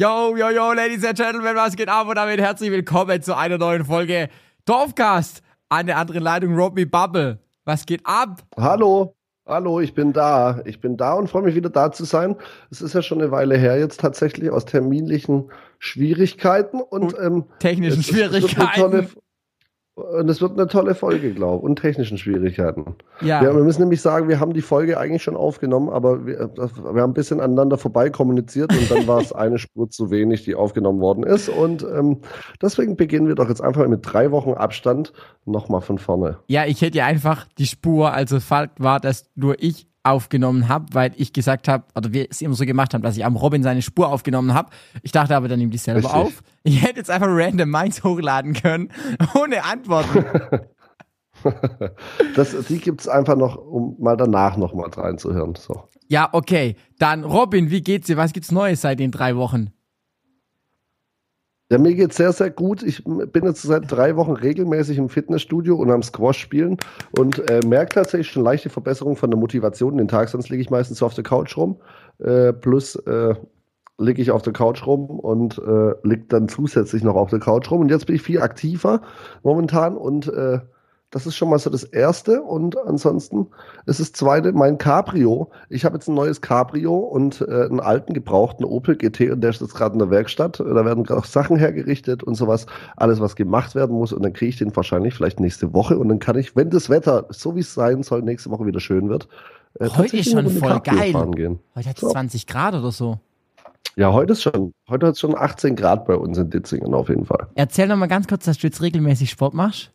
[0.00, 2.08] Yo, yo, yo, Ladies and Gentlemen, was geht ab?
[2.08, 4.30] Und damit herzlich willkommen zu einer neuen Folge
[4.64, 5.42] Dorfcast.
[5.68, 7.38] An der anderen Leitung Robbie Bubble.
[7.66, 8.42] Was geht ab?
[8.56, 10.62] Hallo, hallo, ich bin da.
[10.64, 12.34] Ich bin da und freue mich wieder da zu sein.
[12.70, 18.02] Es ist ja schon eine Weile her jetzt tatsächlich aus terminlichen Schwierigkeiten und, ähm, Technischen
[18.02, 19.10] Schwierigkeiten.
[20.00, 22.96] Und es wird eine tolle Folge, glaube ich, und technischen Schwierigkeiten.
[23.20, 23.42] Ja.
[23.42, 27.02] Ja, wir müssen nämlich sagen, wir haben die Folge eigentlich schon aufgenommen, aber wir, wir
[27.02, 30.54] haben ein bisschen aneinander vorbei kommuniziert und dann war es eine Spur zu wenig, die
[30.54, 31.48] aufgenommen worden ist.
[31.48, 32.18] Und ähm,
[32.62, 35.12] deswegen beginnen wir doch jetzt einfach mit drei Wochen Abstand
[35.44, 36.38] nochmal von vorne.
[36.46, 40.86] Ja, ich hätte ja einfach die Spur, also Fakt war, dass nur ich aufgenommen habe,
[40.92, 43.62] weil ich gesagt habe, oder wir es immer so gemacht haben, dass ich am Robin
[43.62, 44.70] seine Spur aufgenommen habe.
[45.02, 46.14] Ich dachte aber, dann nimmt die selber Richtig.
[46.14, 46.42] auf.
[46.62, 48.90] Ich hätte jetzt einfach random meins hochladen können,
[49.34, 50.24] ohne Antworten.
[52.36, 55.54] Das, die gibt's einfach noch, um mal danach nochmal reinzuhören.
[55.54, 55.84] So.
[56.08, 56.76] Ja, okay.
[56.98, 58.18] Dann Robin, wie geht's dir?
[58.18, 59.70] Was gibt's Neues seit den drei Wochen?
[61.72, 62.82] Ja, mir geht's sehr, sehr gut.
[62.82, 66.78] Ich bin jetzt seit drei Wochen regelmäßig im Fitnessstudio und am Squash spielen
[67.16, 69.96] und äh, merke tatsächlich schon leichte Verbesserung von der Motivation.
[69.96, 71.76] Den Tag sonst liege ich meistens so auf der Couch rum.
[72.18, 73.36] Äh, plus äh,
[73.98, 77.70] liege ich auf der Couch rum und äh, liege dann zusätzlich noch auf der Couch
[77.70, 77.82] rum.
[77.82, 79.02] Und jetzt bin ich viel aktiver
[79.44, 80.58] momentan und äh,
[81.10, 82.42] das ist schon mal so das Erste.
[82.42, 83.48] Und ansonsten
[83.86, 85.50] ist das Zweite mein Cabrio.
[85.68, 89.50] Ich habe jetzt ein neues Cabrio und äh, einen alten gebrauchten Opel GT und der
[89.50, 90.60] ist jetzt gerade in der Werkstatt.
[90.60, 92.66] Da werden gerade auch Sachen hergerichtet und sowas.
[92.96, 94.12] Alles, was gemacht werden muss.
[94.12, 95.98] Und dann kriege ich den wahrscheinlich vielleicht nächste Woche.
[95.98, 98.80] Und dann kann ich, wenn das Wetter so wie es sein soll, nächste Woche wieder
[98.80, 99.28] schön wird,
[99.78, 101.14] äh, Heute ist schon voll geil.
[101.14, 102.10] Heute hat es So.
[102.10, 103.18] 20 Grad oder so.
[103.96, 107.08] Ja, heute ist schon, heute hat es schon 18 Grad bei uns in Ditzingen auf
[107.08, 107.48] jeden Fall.
[107.54, 109.90] Erzähl noch mal ganz kurz, dass du jetzt regelmäßig Sport machst.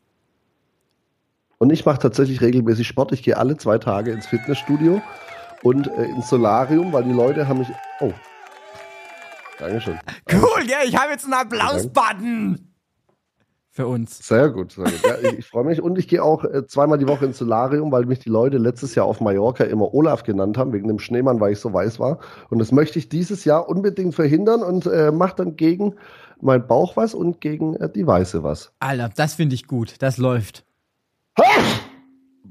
[1.57, 3.11] Und ich mache tatsächlich regelmäßig Sport.
[3.11, 5.01] Ich gehe alle zwei Tage ins Fitnessstudio
[5.63, 7.69] und äh, ins Solarium, weil die Leute haben mich.
[7.99, 8.11] Oh.
[9.59, 9.97] Dankeschön.
[10.31, 12.71] Cool, ja, ich habe jetzt einen Applaus-Button.
[13.75, 14.25] Für uns.
[14.25, 15.01] Sehr gut, sehr gut.
[15.05, 15.81] Ja, ich ich freue mich.
[15.81, 18.95] Und ich gehe auch äh, zweimal die Woche ins Solarium, weil mich die Leute letztes
[18.95, 22.19] Jahr auf Mallorca immer Olaf genannt haben, wegen dem Schneemann, weil ich so weiß war.
[22.49, 25.95] Und das möchte ich dieses Jahr unbedingt verhindern und äh, mache dann gegen
[26.39, 28.71] meinen Bauch was und gegen äh, die Weiße was.
[28.79, 29.95] Alter, das finde ich gut.
[29.99, 30.65] Das läuft.
[31.37, 31.45] Wow,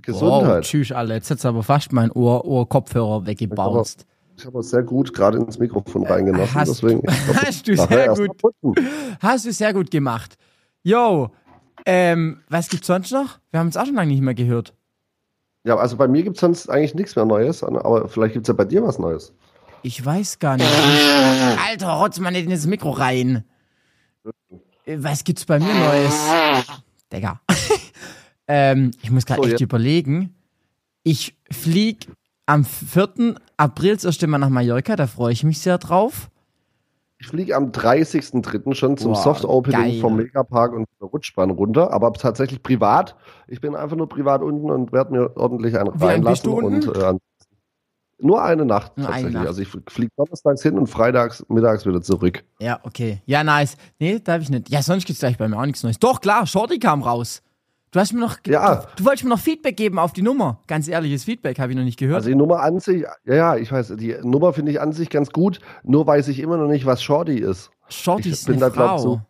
[0.03, 0.65] Gesundheit.
[0.65, 1.15] tschüss, Alter.
[1.15, 4.07] Jetzt hat's aber fast mein Ohr, Ohr-Kopfhörer weggebounced.
[4.37, 6.55] Ich habe sehr gut gerade ins Mikrofon reingenossen.
[6.55, 8.09] Hast- deswegen, glaub, hast du sehr
[8.61, 8.77] gut.
[9.21, 10.37] Hast du sehr gut gemacht.
[10.83, 11.31] Yo,
[11.87, 13.39] ähm, was gibt's sonst noch?
[13.51, 14.75] Wir haben uns auch schon lange nicht mehr gehört.
[15.67, 18.49] Ja, also bei mir gibt es sonst eigentlich nichts mehr Neues, aber vielleicht gibt es
[18.49, 19.33] ja bei dir was Neues.
[19.83, 20.69] Ich weiß gar nicht.
[21.69, 23.45] Alter, rotz mal nicht in das Mikro rein.
[24.85, 26.15] Äh, Was gibt's bei mir Neues?
[27.13, 27.41] Digga.
[28.49, 29.61] ähm, ich muss gerade So, echt jetzt.
[29.63, 30.35] überlegen.
[31.03, 32.09] Ich flieg
[32.47, 33.37] am 4.
[33.57, 36.31] April das erste Mal nach Mallorca, da freue ich mich sehr drauf.
[37.19, 38.75] Ich fliege am 30.03.
[38.75, 40.01] schon zum Boah, Soft Opening geil.
[40.01, 43.17] vom Megapark und der Rutschbahn runter, aber tatsächlich privat.
[43.49, 46.51] Ich bin einfach nur privat unten und werde mir ordentlich einen Wie reinlassen.
[46.53, 47.15] Und, äh,
[48.19, 49.35] nur eine Nacht Nur eine tatsächlich.
[49.35, 49.47] Nacht.
[49.47, 52.45] Also ich fliege donnerstags hin und freitags mittags wieder zurück.
[52.61, 53.23] Ja, okay.
[53.27, 53.77] Ja, nice.
[53.99, 54.69] Nee, darf ich nicht.
[54.69, 55.99] Ja, sonst gibt's gleich bei mir auch nichts Neues.
[55.99, 57.43] Doch, klar, Shorty kam raus.
[57.95, 58.75] Du hast mir noch, Ja.
[58.75, 60.61] du, du wolltest mir noch Feedback geben auf die Nummer.
[60.67, 62.17] Ganz ehrliches Feedback, habe ich noch nicht gehört.
[62.17, 65.11] Also die Nummer an sich, ja, ja, ich weiß, die Nummer finde ich an sich
[65.11, 67.71] ganz gut, nur weiß ich immer noch nicht, was Shorty ist.
[67.89, 68.99] Shorty ich ist bin eine da, Frau.
[68.99, 69.21] so-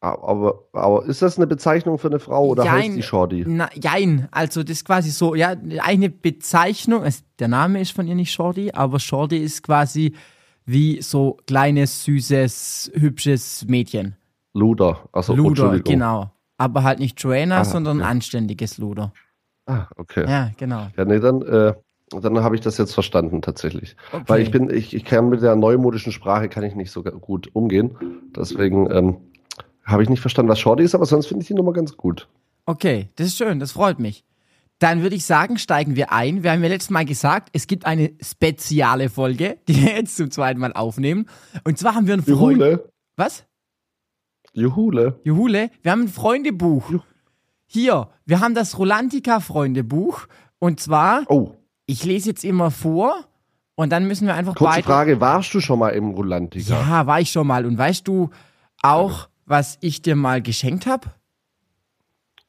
[0.00, 2.82] Aber, aber ist das eine Bezeichnung für eine Frau oder Jein.
[2.82, 3.44] heißt die Shorty?
[3.46, 8.08] Na, jein, also das ist quasi so, ja, eine Bezeichnung, es, der Name ist von
[8.08, 10.14] ihr nicht Shorty, aber Shorty ist quasi
[10.64, 14.16] wie so kleines, süßes, hübsches Mädchen.
[14.52, 15.08] Luder.
[15.12, 16.31] Also Luder, genau.
[16.62, 18.08] Aber halt nicht Joanna, Ah, sondern okay.
[18.08, 19.12] anständiges Luder.
[19.66, 20.24] Ah, okay.
[20.28, 20.86] Ja, genau.
[20.96, 21.74] Ja, nee, dann, äh,
[22.20, 23.96] dann habe ich das jetzt verstanden tatsächlich.
[24.12, 24.24] Okay.
[24.28, 27.48] Weil ich bin, ich, ich kann mit der neumodischen Sprache kann ich nicht so gut
[27.54, 27.96] umgehen.
[28.36, 29.16] Deswegen ähm,
[29.84, 32.28] habe ich nicht verstanden, was Shorty ist, aber sonst finde ich die Nummer ganz gut.
[32.64, 34.24] Okay, das ist schön, das freut mich.
[34.78, 36.42] Dann würde ich sagen, steigen wir ein.
[36.44, 40.30] Wir haben ja letztes Mal gesagt, es gibt eine spezielle Folge, die wir jetzt zum
[40.30, 41.26] zweiten Mal aufnehmen.
[41.64, 42.58] Und zwar haben wir einen Freund.
[42.58, 42.88] Juhule.
[43.16, 43.44] Was?
[44.52, 45.20] Juhule.
[45.24, 46.90] Juhule, wir haben ein Freundebuch.
[46.90, 47.00] Juh.
[47.66, 50.26] Hier, wir haben das Rolantica-Freundebuch.
[50.58, 51.52] Und zwar, Oh,
[51.86, 53.14] ich lese jetzt immer vor
[53.74, 54.82] und dann müssen wir einfach kurze.
[54.82, 55.20] Frage.
[55.20, 56.74] Warst du schon mal im Rolantica?
[56.80, 57.64] Ja, war ich schon mal.
[57.66, 58.30] Und weißt du
[58.82, 61.08] auch, was ich dir mal geschenkt habe?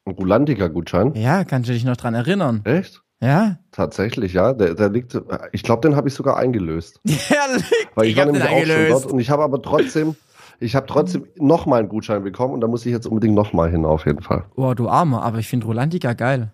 [0.04, 1.14] Ein Rolantica-Gutschein?
[1.14, 2.60] Ja, kannst du dich noch dran erinnern?
[2.64, 3.02] Echt?
[3.20, 3.58] Ja?
[3.72, 4.52] Tatsächlich, ja.
[4.52, 5.18] Der, der liegt,
[5.52, 7.00] ich glaube, den habe ich sogar eingelöst.
[7.30, 7.46] Ja,
[7.94, 10.14] Weil ich, ich war nämlich auch schon dort und ich habe aber trotzdem,
[10.60, 13.84] ich habe trotzdem nochmal einen Gutschein bekommen und da muss ich jetzt unbedingt nochmal hin,
[13.84, 14.44] auf jeden Fall.
[14.56, 16.52] Oh, du Armer, aber ich finde Rolantica geil.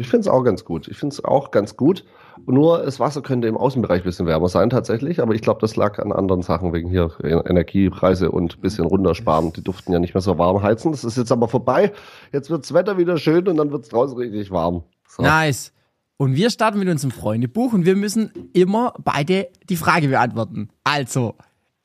[0.00, 0.86] Ich finde es auch ganz gut.
[0.86, 2.04] Ich finde es auch ganz gut.
[2.46, 5.74] Nur das Wasser könnte im Außenbereich ein bisschen wärmer sein tatsächlich, aber ich glaube, das
[5.74, 9.52] lag an anderen Sachen wegen hier Energiepreise und ein bisschen runtersparen.
[9.52, 10.92] Die durften ja nicht mehr so warm heizen.
[10.92, 11.92] Das ist jetzt aber vorbei.
[12.32, 14.84] Jetzt wird das Wetter wieder schön und dann wird es draußen richtig warm.
[15.08, 15.24] So.
[15.24, 15.72] Nice.
[16.16, 20.68] Und wir starten mit unserem Freundebuch und wir müssen immer beide die Frage beantworten.
[20.84, 21.34] Also,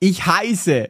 [0.03, 0.89] ich heiße.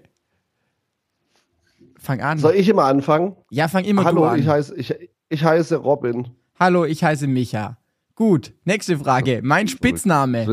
[2.00, 2.40] Fang an.
[2.40, 3.36] Soll ich immer anfangen?
[3.52, 4.40] Ja, fang immer Hallo, du an.
[4.40, 4.96] ich heiße, ich,
[5.30, 6.30] ich heiße Robin.
[6.60, 7.78] Hallo, ich heiße Micha.
[8.16, 9.42] Gut, nächste Frage.
[9.44, 10.48] Mein Spitzname.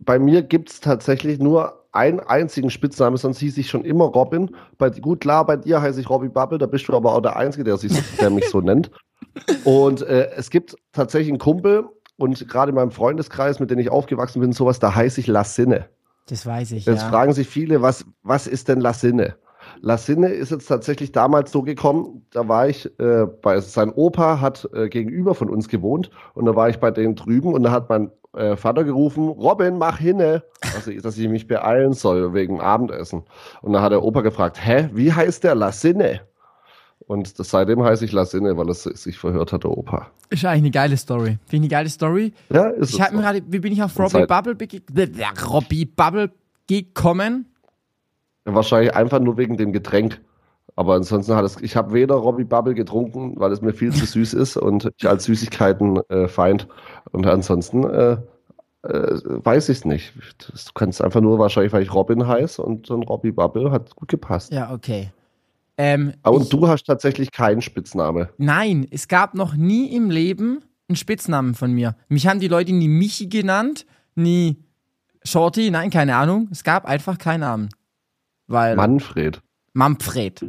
[0.00, 4.50] Bei mir gibt es tatsächlich nur einen einzigen Spitznamen, sonst hieß ich schon immer Robin.
[4.76, 7.36] Bei, gut, klar, bei dir heiße ich Robby Bubble, da bist du aber auch der
[7.36, 8.90] Einzige, der, sich, der mich so nennt.
[9.64, 13.90] Und äh, es gibt tatsächlich einen Kumpel und gerade in meinem Freundeskreis, mit dem ich
[13.90, 15.88] aufgewachsen bin, sowas, da heiße ich Lassine.
[16.26, 16.86] Das weiß ich.
[16.86, 17.08] Jetzt ja.
[17.08, 19.36] fragen sich viele, was, was ist denn Lassine?
[19.80, 24.68] Lassine ist jetzt tatsächlich damals so gekommen, da war ich äh, bei sein Opa hat
[24.72, 27.88] äh, gegenüber von uns gewohnt und da war ich bei denen drüben und da hat
[27.88, 30.44] mein äh, Vater gerufen, Robin, mach hinne,
[30.74, 33.24] also, dass ich mich beeilen soll wegen Abendessen.
[33.62, 36.20] Und da hat der Opa gefragt, hä, wie heißt der Lassine?
[37.06, 40.10] Und das, seitdem heiße ich Lassine, weil es sich verhört hat, der Opa.
[40.28, 41.38] Ist eigentlich eine geile Story.
[41.46, 42.32] Finde ich eine geile Story.
[42.50, 44.56] Ja, ist Ich habe mir gerade, wie bin ich auf Robbie Bubble,
[45.48, 46.32] Robbie Bubble
[46.66, 47.46] gekommen?
[48.44, 50.20] Ja, wahrscheinlich einfach nur wegen dem Getränk.
[50.74, 54.04] Aber ansonsten hat es, ich habe weder Robbie Bubble getrunken, weil es mir viel zu
[54.04, 56.66] süß ist und ich als Süßigkeiten äh, feind.
[57.12, 58.18] Und ansonsten äh,
[58.82, 60.12] äh, weiß ich es nicht.
[60.38, 64.08] Du kannst einfach nur wahrscheinlich, weil ich Robin heiße und dann Robbie Bubble hat gut
[64.08, 64.52] gepasst.
[64.52, 65.10] Ja, okay.
[65.78, 68.30] Ähm, und ich, du hast tatsächlich keinen Spitzname.
[68.38, 71.96] Nein, es gab noch nie im Leben einen Spitznamen von mir.
[72.08, 74.64] Mich haben die Leute nie Michi genannt, nie
[75.22, 76.48] Shorty, nein, keine Ahnung.
[76.52, 77.68] Es gab einfach keinen Namen.
[78.46, 79.42] Weil Manfred.
[79.72, 80.44] Manfred.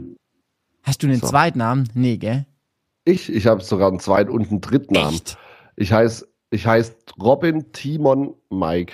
[0.84, 1.28] Hast du einen so.
[1.28, 1.90] Zweitnamen?
[1.94, 2.46] Nee, gell?
[3.04, 5.14] Ich, ich habe sogar einen Zweit- und einen Drittnamen.
[5.14, 5.38] Echt?
[5.76, 8.94] Ich heiße ich heiß Robin Timon Mike.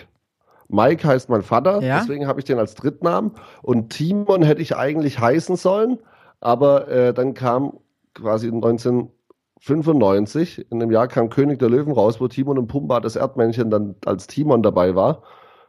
[0.69, 1.99] Mike heißt mein Vater, ja?
[1.99, 3.31] deswegen habe ich den als Drittnamen.
[3.61, 5.99] Und Timon hätte ich eigentlich heißen sollen,
[6.43, 7.79] aber äh, dann kam
[8.13, 13.15] quasi 1995, in dem Jahr kam König der Löwen raus, wo Timon und Pumba das
[13.15, 15.23] Erdmännchen dann als Timon dabei war.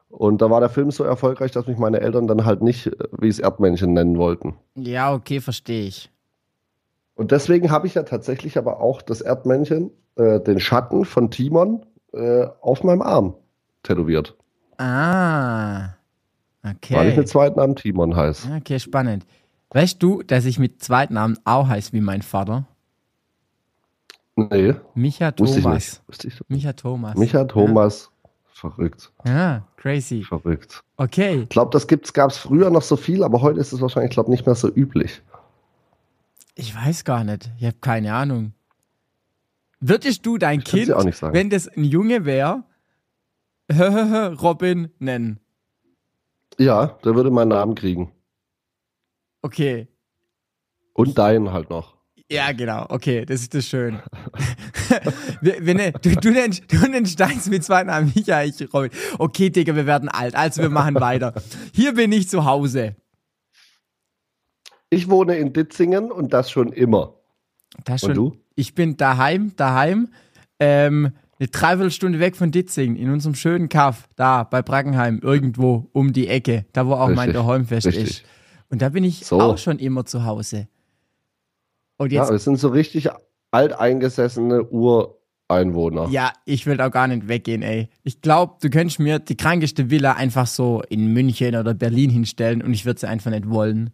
[0.09, 2.93] Und da war der Film so erfolgreich, dass mich meine Eltern dann halt nicht äh,
[3.19, 4.57] wie es Erdmännchen nennen wollten.
[4.75, 6.11] Ja, okay, verstehe ich.
[7.15, 11.87] Und deswegen habe ich ja tatsächlich aber auch das Erdmännchen, äh, den Schatten von Timon,
[12.13, 13.35] äh, auf meinem Arm
[13.85, 14.37] tätowiert.
[14.79, 15.91] Ah,
[16.65, 16.97] okay.
[16.97, 18.49] Weil ich mit Zweitnamen Timon heiße.
[18.57, 19.25] Okay, spannend.
[19.75, 22.65] Weißt du, dass ich mit Zweitnamen auch heiße wie mein Vater?
[24.37, 24.77] Nee.
[24.95, 26.01] Micha Thomas.
[26.49, 27.19] Micha Thomas.
[27.19, 28.11] Micha Thomas.
[28.53, 29.13] Verrückt.
[29.27, 30.23] Ja, crazy.
[30.23, 30.85] Verrückt.
[30.97, 31.43] Okay.
[31.43, 34.31] Ich glaube, das gab es früher noch so viel, aber heute ist es wahrscheinlich, glaube
[34.31, 35.23] nicht mehr so üblich.
[36.55, 37.51] Ich weiß gar nicht.
[37.59, 38.53] Ich habe keine Ahnung.
[39.81, 42.63] Würdest du dein Kind, wenn das ein Junge wäre,
[44.41, 45.41] Robin nennen?
[46.59, 48.13] Ja, der würde meinen Namen kriegen.
[49.45, 49.89] Okay.
[50.95, 51.99] Und deinen halt noch.
[52.31, 52.87] Ja, genau.
[52.89, 54.01] Okay, das ist das schön.
[55.43, 58.91] wir, wir, du, du, nennst, du nennst deins mit zwei Namen, ich, ja, ich, Robin.
[59.19, 60.35] Okay, Digga, wir werden alt.
[60.35, 61.35] Also, wir machen weiter.
[61.75, 62.97] Hier bin ich zu Hause.
[64.89, 67.13] Ich wohne in Ditzingen und das schon immer.
[67.85, 68.11] Das schon.
[68.13, 68.37] Und du?
[68.55, 70.09] Ich bin daheim, daheim.
[70.59, 76.15] Ähm, eine Dreiviertelstunde weg von Ditzingen, in unserem schönen Kaff, da bei Brackenheim, irgendwo um
[76.15, 77.17] die Ecke, da wo auch Richtig.
[77.17, 78.25] mein Daheimfest ist.
[78.75, 79.41] Und da bin ich so.
[79.41, 80.67] auch schon immer zu Hause.
[81.97, 83.09] Und jetzt, ja, wir sind so richtig
[83.53, 86.09] alteingesessene Ureinwohner.
[86.11, 87.89] Ja, ich will auch gar nicht weggehen, ey.
[88.03, 92.63] Ich glaube, du könntest mir die krankeste Villa einfach so in München oder Berlin hinstellen
[92.63, 93.91] und ich würde sie einfach nicht wollen.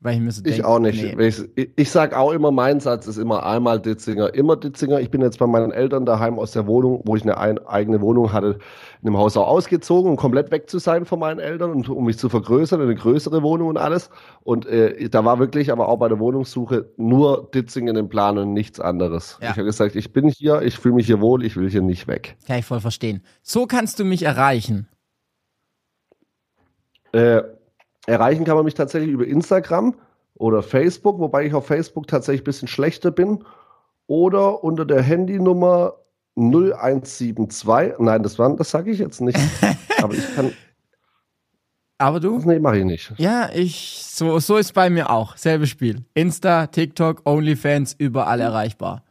[0.00, 1.16] Weil ich mir so Ich auch nicht.
[1.16, 1.26] Nee.
[1.26, 1.42] Ich,
[1.74, 5.00] ich sag auch immer, mein Satz ist immer einmal Ditzinger, immer Ditzinger.
[5.00, 8.00] Ich bin jetzt bei meinen Eltern daheim aus der Wohnung, wo ich eine ein, eigene
[8.00, 8.58] Wohnung hatte,
[9.02, 12.04] in dem Haus auch ausgezogen, um komplett weg zu sein von meinen Eltern und um
[12.04, 14.10] mich zu vergrößern, eine größere Wohnung und alles.
[14.44, 18.52] Und äh, da war wirklich aber auch bei der Wohnungssuche nur Ditzingen im Plan und
[18.52, 19.38] nichts anderes.
[19.42, 19.50] Ja.
[19.50, 22.06] Ich habe gesagt, ich bin hier, ich fühle mich hier wohl, ich will hier nicht
[22.06, 22.36] weg.
[22.46, 23.24] Kann ich voll verstehen.
[23.42, 24.86] So kannst du mich erreichen.
[27.10, 27.42] Äh,
[28.08, 29.94] Erreichen kann man mich tatsächlich über Instagram
[30.34, 33.44] oder Facebook, wobei ich auf Facebook tatsächlich ein bisschen schlechter bin.
[34.06, 35.94] Oder unter der Handynummer
[36.36, 37.98] 0172.
[37.98, 39.38] Nein, das, das sage ich jetzt nicht.
[40.02, 40.52] Aber ich kann.
[41.98, 42.38] Aber du?
[42.38, 43.12] Nee, mache ich nicht.
[43.18, 45.36] Ja, ich, so, so ist bei mir auch.
[45.36, 46.04] Selbes Spiel.
[46.14, 49.02] Insta, TikTok, OnlyFans, überall erreichbar.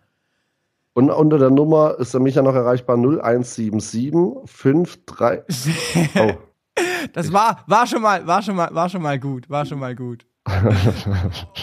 [0.93, 4.43] Und unter der Nummer ist er mich ja noch erreichbar 0177
[5.05, 6.09] 53.
[6.19, 6.31] Oh.
[7.13, 9.95] Das war, war schon mal, war schon mal, war schon mal gut, war schon mal
[9.95, 10.25] gut.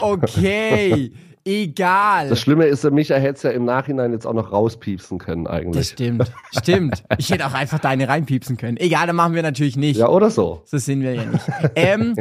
[0.00, 1.12] Okay.
[1.44, 2.28] egal.
[2.28, 5.76] Das Schlimme ist, Micha hätte es ja im Nachhinein jetzt auch noch rauspiepsen können eigentlich.
[5.76, 7.02] Das stimmt, stimmt.
[7.18, 8.76] Ich hätte auch einfach deine reinpiepsen können.
[8.76, 9.96] Egal, dann machen wir natürlich nicht.
[9.98, 10.62] Ja, oder so.
[10.64, 11.44] So sind wir ja nicht.
[11.74, 12.16] ähm,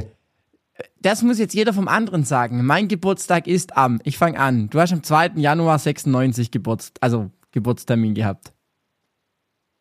[1.02, 2.66] das muss jetzt jeder vom anderen sagen.
[2.66, 5.32] Mein Geburtstag ist am, ich fange an, du hast am 2.
[5.36, 8.54] Januar 96 Geburtstag, also Geburtstermin gehabt.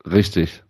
[0.04, 0.61] Richtig.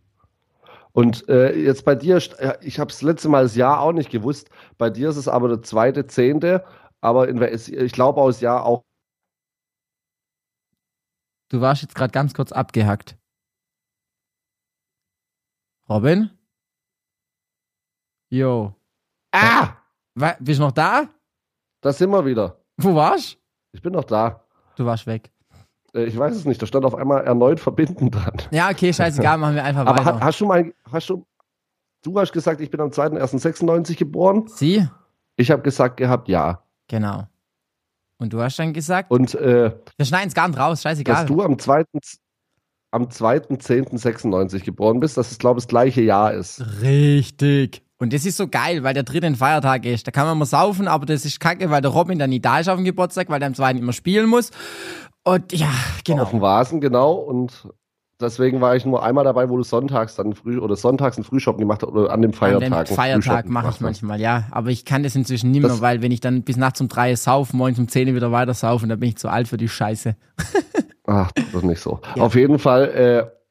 [0.93, 2.19] Und äh, jetzt bei dir,
[2.61, 5.49] ich habe es letzte Mal das Jahr auch nicht gewusst, bei dir ist es aber
[5.49, 6.65] der zweite, zehnte,
[7.01, 8.85] aber in, ich glaube aus Jahr auch.
[11.49, 13.17] Du warst jetzt gerade ganz kurz abgehackt.
[15.89, 16.31] Robin?
[18.31, 18.75] Jo.
[19.33, 19.77] Ah!
[20.15, 21.09] War, bist du noch da?
[21.81, 22.63] Da sind wir wieder.
[22.77, 23.39] Wo warst
[23.73, 24.47] Ich bin noch da.
[24.77, 25.31] Du warst weg.
[25.95, 28.37] Äh, ich weiß es nicht, da stand auf einmal erneut verbinden dran.
[28.51, 30.21] Ja, okay, scheißegal, machen wir einfach Aber weiter.
[30.21, 31.27] hast du mal, hast du,
[32.03, 34.45] du hast gesagt, ich bin am 2.1.96 geboren.
[34.47, 34.87] Sie?
[35.37, 36.63] Ich habe gesagt gehabt, ja.
[36.89, 37.27] Genau.
[38.19, 39.11] Und du hast dann gesagt?
[39.11, 41.15] Und, äh, wir schneiden es gar nicht raus, scheißegal.
[41.15, 41.85] Dass du am 2.
[42.93, 46.63] am 2.10.96 geboren bist, dass es, glaube ich, das gleiche Jahr ist.
[46.83, 47.83] Richtig.
[47.99, 50.07] Und das ist so geil, weil der dritte ein Feiertag ist.
[50.07, 52.59] Da kann man mal saufen, aber das ist kacke, weil der Robin dann nicht da
[52.59, 54.51] ist auf dem Geburtstag, weil der am zweiten immer spielen muss.
[55.25, 55.71] Und ja,
[56.05, 56.23] genau.
[56.23, 57.13] Auf dem Vasen, genau.
[57.13, 57.69] Und
[58.21, 61.61] deswegen war ich nur einmal dabei, wo du sonntags dann früh oder sonntags einen Frühschoppen
[61.61, 62.73] gemacht hast oder an dem Feiertag.
[62.73, 64.45] An dem Feiertag mache ich manchmal, ja.
[64.51, 67.15] Aber ich kann das inzwischen nicht mehr, weil wenn ich dann bis nachts um drei
[67.15, 70.17] saufe, morgens um zehn wieder weiter saufen, dann bin ich zu alt für die Scheiße.
[71.07, 72.01] Ach, das ist nicht so.
[72.17, 72.23] Ja.
[72.23, 73.42] Auf jeden Fall, äh,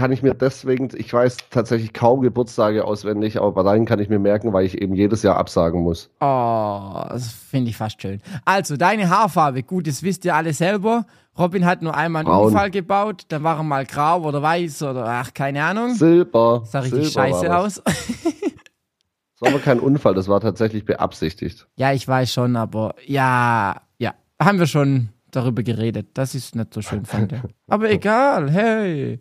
[0.00, 4.08] kann ich mir deswegen, ich weiß tatsächlich kaum Geburtstage auswendig, aber bei deinen kann ich
[4.08, 6.08] mir merken, weil ich eben jedes Jahr absagen muss.
[6.20, 8.22] Oh, das finde ich fast schön.
[8.46, 11.04] Also, deine Haarfarbe, gut, das wisst ihr alle selber.
[11.38, 12.46] Robin hat nur einmal einen Braun.
[12.46, 15.92] Unfall gebaut, dann war er mal grau oder weiß oder ach, keine Ahnung.
[15.92, 16.62] Silber.
[16.64, 17.74] Sah richtig Silber scheiße aus.
[17.84, 21.68] das war aber kein Unfall, das war tatsächlich beabsichtigt.
[21.76, 26.08] Ja, ich weiß schon, aber ja, ja, haben wir schon darüber geredet.
[26.14, 27.40] Das ist nicht so schön, fand ich.
[27.68, 29.20] Aber egal, hey.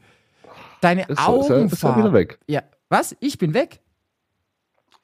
[0.82, 1.66] Deine ist, Augenfarbe.
[1.74, 2.40] Ist, er, ist wieder weg.
[2.48, 2.64] Ja.
[2.90, 3.16] Was?
[3.20, 3.82] Ich bin weg?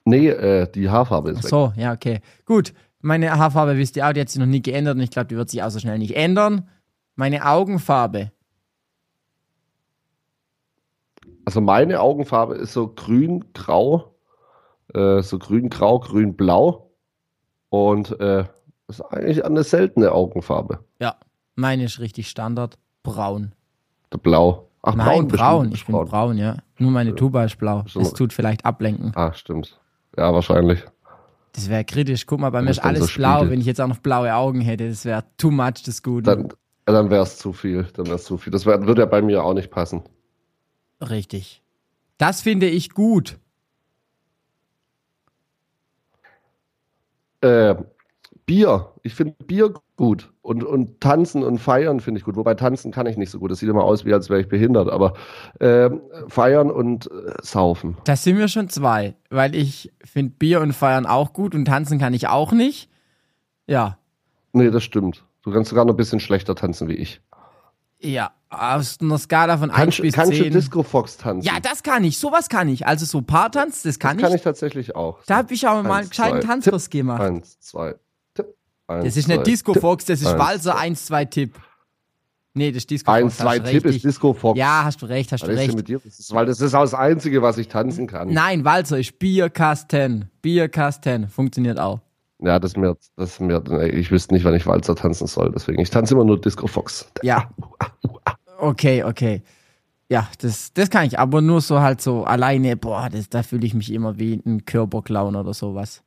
[0.06, 1.74] Nee, äh, die Haarfarbe ist Ach so, weg.
[1.76, 2.22] So, ja, okay.
[2.46, 2.74] Gut.
[3.02, 5.36] Meine Haarfarbe wisst ihr auch, die hat sich noch nie geändert und ich glaube, die
[5.36, 6.68] wird sich auch so schnell nicht ändern.
[7.16, 8.32] Meine Augenfarbe.
[11.46, 14.16] Also meine Augenfarbe ist so grün-grau,
[14.94, 16.90] äh, so grün-grau, grün-blau
[17.70, 18.46] und äh,
[18.88, 20.84] ist eigentlich eine seltene Augenfarbe.
[21.00, 21.18] Ja,
[21.54, 23.54] meine ist richtig Standard, braun.
[24.12, 24.70] Der Blau.
[24.86, 25.28] Ach, Nein, braun.
[25.28, 25.72] braun.
[25.74, 26.58] Ich bin braun, ja.
[26.78, 27.16] Nur meine ja.
[27.16, 27.84] Tuba ist blau.
[27.94, 29.12] Das tut vielleicht ablenken.
[29.16, 29.80] Ah, stimmt.
[30.16, 30.84] Ja, wahrscheinlich.
[31.54, 32.28] Das wäre kritisch.
[32.28, 33.50] Guck mal, bei mir ist alles so blau.
[33.50, 36.24] Wenn ich jetzt auch noch blaue Augen hätte, das wäre too much das Gute.
[36.24, 36.50] Dann,
[36.86, 37.88] dann wäre es zu viel.
[37.94, 38.52] Dann wäre zu viel.
[38.52, 40.04] Das wär, würde ja bei mir auch nicht passen.
[41.02, 41.64] Richtig.
[42.20, 43.40] Das finde ich gut.
[47.42, 47.76] Äh,
[48.46, 48.92] Bier.
[49.02, 50.32] Ich finde Bier gut.
[50.42, 52.36] Und, und tanzen und feiern finde ich gut.
[52.36, 53.50] Wobei tanzen kann ich nicht so gut.
[53.52, 54.90] Das sieht immer aus, wie als wäre ich behindert.
[54.90, 55.14] Aber
[55.60, 55.90] äh,
[56.28, 57.98] feiern und äh, saufen.
[58.04, 59.16] Das sind wir schon zwei.
[59.30, 62.90] Weil ich finde Bier und feiern auch gut und tanzen kann ich auch nicht.
[63.68, 63.98] Ja.
[64.54, 65.26] Nee, das stimmt.
[65.42, 67.22] Du kannst sogar noch ein bisschen schlechter tanzen wie ich.
[68.00, 70.24] Ja, aus einer Skala von 1 bis 10.
[70.24, 71.46] Kannst du Disco Fox tanzen?
[71.46, 72.20] Ja, das kann ich.
[72.20, 72.86] Sowas kann ich.
[72.86, 74.22] Also so Paartanz, das kann das ich.
[74.22, 75.20] Das kann ich tatsächlich auch.
[75.26, 77.22] Da habe ich auch mal einen gescheiten Tanzkurs gemacht.
[77.22, 77.96] Eins, zwei,
[78.88, 81.60] Eins, das ist nicht Disco Fox, das ist eins, Walzer 1, 2 Tipp.
[82.54, 83.24] Nee, das ist Disco Fox.
[83.24, 84.58] 1, 2 Tipp ist Disco Fox.
[84.58, 85.76] Ja, hast du recht, hast was du recht.
[85.76, 86.00] Mit dir?
[86.04, 88.30] Das ist, weil das ist auch das Einzige, was ich tanzen kann.
[88.32, 90.30] Nein, Walzer ist Bierkasten.
[90.42, 91.28] Bierkasten.
[91.28, 92.00] Funktioniert auch.
[92.40, 93.62] Ja, das mir, das mir,
[93.92, 95.52] ich wüsste nicht, wann ich Walzer tanzen soll.
[95.54, 97.10] Deswegen, ich tanze immer nur Disco Fox.
[97.24, 97.50] Ja.
[98.58, 99.42] Okay, okay.
[100.10, 103.66] Ja, das, das kann ich, aber nur so halt so alleine, boah, das, da fühle
[103.66, 106.04] ich mich immer wie ein Körperclown oder sowas.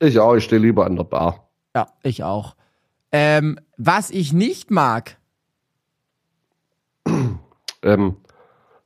[0.00, 1.43] Ich auch, ich stehe lieber an der Bar.
[1.74, 2.54] Ja, ich auch.
[3.10, 5.18] Ähm, was ich nicht mag.
[7.86, 8.16] Ähm,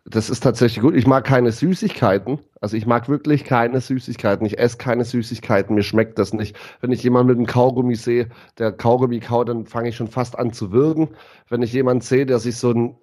[0.05, 0.97] das ist tatsächlich gut.
[0.97, 2.41] Ich mag keine Süßigkeiten.
[2.61, 4.45] Also ich mag wirklich keine Süßigkeiten.
[4.45, 5.77] Ich esse keine Süßigkeiten.
[5.77, 6.57] Mir schmeckt das nicht.
[6.81, 8.29] Wenn ich jemanden mit einem Kaugummi sehe,
[8.59, 11.11] der Kaugummi kaut, dann fange ich schon fast an zu würgen.
[11.49, 12.97] Wenn ich jemanden sehe, der sich so ein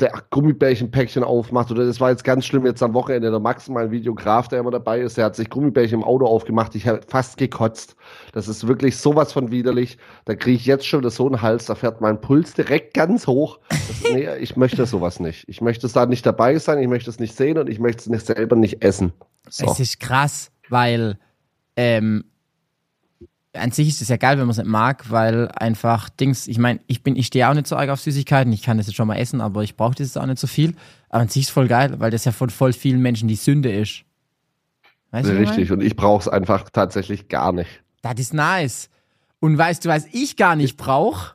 [0.00, 1.70] der Gummibärchenpäckchen aufmacht.
[1.70, 3.30] Oder das war jetzt ganz schlimm jetzt am Wochenende.
[3.30, 6.74] Der Max, mein Videograf, der immer dabei ist, der hat sich Gummibärchen im Auto aufgemacht.
[6.74, 7.96] Ich habe fast gekotzt.
[8.32, 9.98] Das ist wirklich sowas von widerlich.
[10.24, 13.58] Da kriege ich jetzt schon so einen Hals, da fährt mein Puls direkt ganz hoch.
[13.68, 15.48] Das, nee, ich möchte sowas nicht.
[15.48, 18.00] Ich möchte es da nicht dabei sein, ich möchte es nicht sehen und ich möchte
[18.00, 19.12] es nicht selber nicht essen.
[19.48, 19.66] So.
[19.66, 21.18] Es ist krass, weil
[21.76, 22.24] ähm,
[23.52, 26.58] an sich ist es ja geil, wenn man es nicht mag, weil einfach Dings, ich
[26.58, 28.96] meine, ich bin, ich stehe auch nicht so arg auf Süßigkeiten, ich kann das jetzt
[28.96, 30.74] schon mal essen, aber ich brauche das auch nicht so viel.
[31.08, 33.36] Aber an sich ist es voll geil, weil das ja von voll vielen Menschen die
[33.36, 34.04] Sünde ist.
[35.10, 37.82] Weißt du, Richtig, und ich brauche es einfach tatsächlich gar nicht.
[38.02, 38.88] Das ist nice.
[39.40, 41.34] Und weißt du, was ich gar nicht brauche?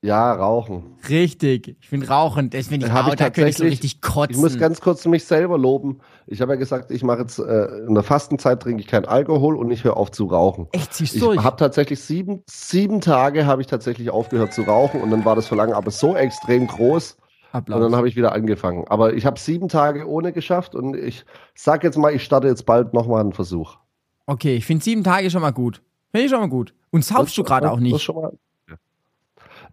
[0.00, 0.94] Ja, rauchen.
[1.08, 1.76] Richtig.
[1.80, 4.00] Ich finde Rauchen, das finde ich, Hab auch, ich da könnte ich so tatsächlich- richtig
[4.00, 4.36] kotzen.
[4.36, 5.98] Ich muss ganz kurz mich selber loben.
[6.28, 9.56] Ich habe ja gesagt, ich mache jetzt äh, in der Fastenzeit trinke ich keinen Alkohol
[9.56, 10.68] und ich höre auf zu rauchen.
[10.70, 11.42] Echt, ziehst Ich du durch?
[11.42, 15.48] habe tatsächlich sieben, sieben Tage habe ich tatsächlich aufgehört zu rauchen und dann war das
[15.48, 17.20] Verlangen aber so extrem groß und
[17.52, 17.92] dann Applaus.
[17.94, 18.84] habe ich wieder angefangen.
[18.88, 21.24] Aber ich habe sieben Tage ohne geschafft und ich
[21.56, 23.78] sag jetzt mal, ich starte jetzt bald nochmal einen Versuch.
[24.26, 25.82] Okay, ich finde sieben Tage schon mal gut.
[26.12, 26.72] Finde ich schon mal gut.
[26.90, 28.00] Und saufst du gerade Das- auch das nicht.
[28.02, 28.32] schon mal-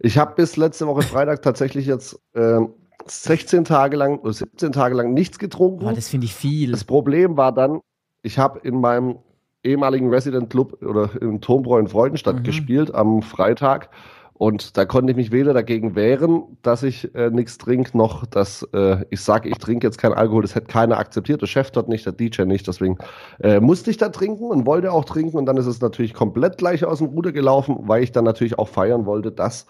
[0.00, 2.74] Ich habe bis letzte Woche Freitag tatsächlich jetzt ähm,
[3.06, 5.86] 16 Tage lang oder 17 Tage lang nichts getrunken.
[5.86, 6.72] Oh, das finde ich viel.
[6.72, 7.80] Das Problem war dann,
[8.22, 9.18] ich habe in meinem
[9.62, 12.42] ehemaligen Resident Club oder im Turmbräu in Freudenstadt Mhm.
[12.44, 13.90] gespielt am Freitag
[14.38, 18.62] und da konnte ich mich weder dagegen wehren, dass ich äh, nichts trinke, noch dass
[18.74, 20.42] äh, ich sage, ich trinke jetzt keinen Alkohol.
[20.42, 22.66] Das hätte keiner akzeptiert, der Chef dort nicht, der DJ nicht.
[22.68, 22.98] Deswegen
[23.40, 26.58] äh, musste ich da trinken und wollte auch trinken und dann ist es natürlich komplett
[26.58, 29.66] gleich aus dem Ruder gelaufen, weil ich dann natürlich auch feiern wollte, dass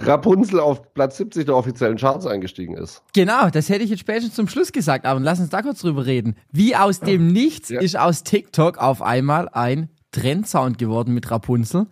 [0.00, 3.02] Rapunzel auf Platz 70 der offiziellen Charts eingestiegen ist.
[3.14, 6.06] Genau, das hätte ich jetzt spätestens zum Schluss gesagt, aber lass uns da kurz drüber
[6.06, 6.36] reden.
[6.52, 7.80] Wie aus dem Nichts Ja.
[7.80, 11.86] ist aus TikTok auf einmal ein Trendsound geworden mit Rapunzel.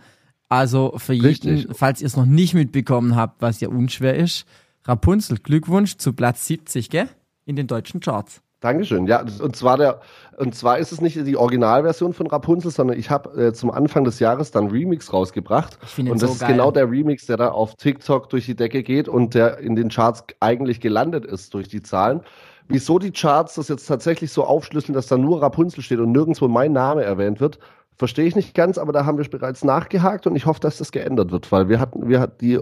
[0.48, 1.68] Also für jeden, Richtig.
[1.76, 4.46] falls ihr es noch nicht mitbekommen habt, was ja unschwer ist,
[4.84, 7.08] Rapunzel, Glückwunsch zu Platz 70, gell?
[7.44, 8.42] In den deutschen Charts.
[8.60, 9.06] Dankeschön.
[9.06, 10.00] Ja, und zwar der,
[10.38, 14.04] und zwar ist es nicht die Originalversion von Rapunzel, sondern ich habe äh, zum Anfang
[14.04, 15.78] des Jahres dann Remix rausgebracht.
[15.84, 16.52] Ich Und das so ist geil.
[16.52, 19.88] genau der Remix, der da auf TikTok durch die Decke geht und der in den
[19.90, 22.22] Charts eigentlich gelandet ist durch die Zahlen.
[22.68, 26.48] Wieso die Charts das jetzt tatsächlich so aufschlüsseln, dass da nur Rapunzel steht und nirgendwo
[26.48, 27.58] mein Name erwähnt wird,
[27.96, 30.92] verstehe ich nicht ganz, aber da haben wir bereits nachgehakt und ich hoffe, dass das
[30.92, 32.60] geändert wird, weil wir hatten, wir hatten die,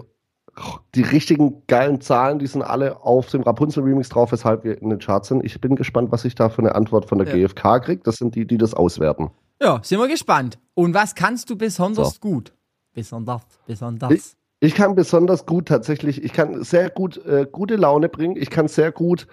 [0.95, 4.99] die richtigen geilen Zahlen, die sind alle auf dem Rapunzel-Remix drauf, weshalb wir in den
[4.99, 5.43] Charts sind.
[5.43, 7.47] Ich bin gespannt, was ich da für eine Antwort von der Ja.
[7.47, 8.01] GfK kriege.
[8.03, 9.31] Das sind die, die das auswerten.
[9.61, 10.57] Ja, sind wir gespannt.
[10.73, 12.19] Und was kannst du besonders So.
[12.21, 12.53] gut?
[12.93, 14.11] Besonders, besonders.
[14.11, 14.23] Ich,
[14.61, 18.69] ich kann besonders gut tatsächlich, ich kann sehr gut äh, gute Laune bringen, ich kann
[18.69, 19.27] sehr gut,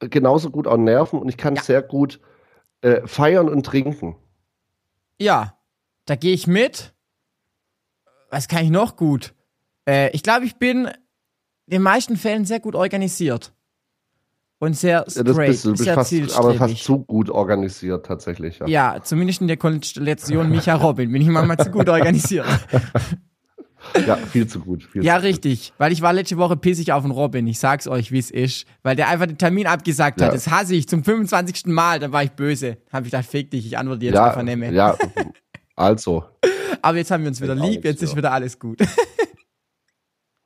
[0.00, 1.62] äh, genauso gut auch nerven und ich kann Ja.
[1.62, 2.20] sehr gut
[2.82, 4.14] äh, feiern und trinken.
[5.18, 5.58] Ja,
[6.06, 6.94] da gehe ich mit.
[8.30, 9.34] Was kann ich noch gut?
[9.88, 10.92] Äh, ich glaube, ich bin in
[11.66, 13.52] den meisten Fällen sehr gut organisiert.
[14.60, 17.30] Und sehr Ja, das straight, bist du, du bist sehr fast, aber fast zu gut
[17.30, 18.58] organisiert tatsächlich.
[18.58, 18.66] Ja.
[18.66, 22.46] Ja, zumindest in der Konstellation Micha Robin bin ich manchmal zu gut organisiert.
[24.06, 24.84] ja, viel zu gut.
[24.84, 25.28] Viel Ja, zu gut.
[25.28, 25.72] richtig.
[25.78, 27.46] Weil ich war letzte Woche pissig auf den Robin.
[27.46, 28.66] Ich sag's euch, wie es ist.
[28.82, 30.28] Weil der einfach den Termin abgesagt hat.
[30.28, 30.32] Ja.
[30.34, 31.66] Das hasse ich zum 25.
[31.66, 31.98] Mal.
[32.00, 32.78] Dann war ich böse.
[32.92, 34.72] Hab ich gedacht, fick dich, ich antworte jetzt Ja, mehr.
[34.72, 34.96] ja,
[35.76, 36.24] also.
[36.82, 38.78] Aber jetzt haben wir uns wieder Ich lieb, jetzt ist wieder alles gut.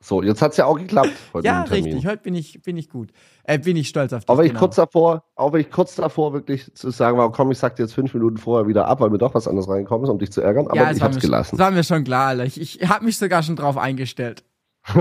[0.03, 2.05] So, jetzt hat's ja auch geklappt heute ja, richtig.
[2.05, 3.11] Heute bin ich, bin ich gut.
[3.45, 4.29] Äh, bin ich stolz auf dich.
[4.29, 4.59] Auch wenn ich genau.
[4.59, 7.83] kurz davor, auch wenn ich kurz davor wirklich zu sagen war, komm, ich sag dir
[7.83, 10.31] jetzt fünf Minuten vorher wieder ab, weil mir doch was anderes reinkommen ist, um dich
[10.31, 11.57] zu ärgern, aber ja, ich es hab's mir, gelassen.
[11.57, 12.43] Das war mir schon klar, Alter.
[12.43, 14.43] Ich, ich habe mich sogar schon drauf eingestellt.